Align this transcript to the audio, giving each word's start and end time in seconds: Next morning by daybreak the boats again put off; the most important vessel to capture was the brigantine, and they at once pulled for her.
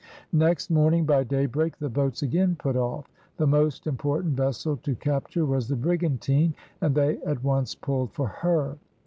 Next 0.33 0.71
morning 0.71 1.05
by 1.05 1.23
daybreak 1.23 1.77
the 1.77 1.87
boats 1.87 2.23
again 2.23 2.55
put 2.55 2.75
off; 2.75 3.05
the 3.37 3.45
most 3.45 3.85
important 3.85 4.35
vessel 4.35 4.77
to 4.77 4.95
capture 4.95 5.45
was 5.45 5.67
the 5.67 5.75
brigantine, 5.75 6.55
and 6.81 6.95
they 6.95 7.17
at 7.21 7.43
once 7.43 7.75
pulled 7.75 8.11
for 8.11 8.25
her. 8.27 8.77